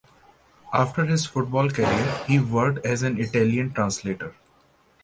[0.73, 4.33] After his football career he worked as an Italian translator.